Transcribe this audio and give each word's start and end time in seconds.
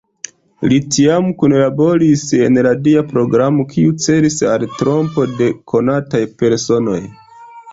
Li 0.69 0.77
tiam 0.95 1.27
kunlaboris 1.41 2.23
en 2.47 2.57
radia 2.67 3.03
programo, 3.11 3.67
kiu 3.75 3.93
celis 4.07 4.39
al 4.55 4.67
trompo 4.81 5.29
de 5.43 5.51
konataj 5.75 6.27
personoj. 6.41 6.99